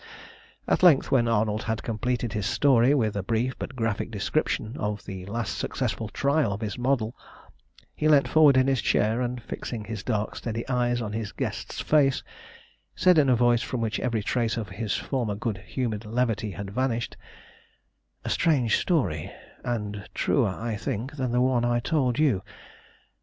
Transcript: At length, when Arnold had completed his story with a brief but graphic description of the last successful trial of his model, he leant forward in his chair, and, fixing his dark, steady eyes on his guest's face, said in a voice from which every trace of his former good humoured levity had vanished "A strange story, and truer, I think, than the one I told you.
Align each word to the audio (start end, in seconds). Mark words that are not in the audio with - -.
At 0.67 0.81
length, 0.81 1.11
when 1.11 1.27
Arnold 1.27 1.61
had 1.61 1.83
completed 1.83 2.33
his 2.33 2.47
story 2.47 2.95
with 2.95 3.15
a 3.15 3.21
brief 3.21 3.53
but 3.59 3.75
graphic 3.75 4.09
description 4.09 4.75
of 4.77 5.05
the 5.05 5.27
last 5.27 5.59
successful 5.59 6.09
trial 6.09 6.51
of 6.51 6.61
his 6.61 6.75
model, 6.75 7.15
he 7.93 8.07
leant 8.07 8.27
forward 8.27 8.57
in 8.57 8.65
his 8.65 8.81
chair, 8.81 9.21
and, 9.21 9.43
fixing 9.43 9.83
his 9.85 10.01
dark, 10.03 10.35
steady 10.35 10.67
eyes 10.67 11.03
on 11.03 11.13
his 11.13 11.31
guest's 11.31 11.81
face, 11.81 12.23
said 12.95 13.19
in 13.19 13.29
a 13.29 13.35
voice 13.35 13.61
from 13.61 13.79
which 13.79 13.99
every 13.99 14.23
trace 14.23 14.57
of 14.57 14.69
his 14.69 14.95
former 14.97 15.35
good 15.35 15.59
humoured 15.59 16.03
levity 16.05 16.49
had 16.49 16.71
vanished 16.71 17.15
"A 18.25 18.29
strange 18.31 18.77
story, 18.79 19.31
and 19.63 20.09
truer, 20.15 20.49
I 20.59 20.77
think, 20.77 21.15
than 21.15 21.31
the 21.31 21.41
one 21.41 21.63
I 21.63 21.79
told 21.79 22.17
you. 22.17 22.41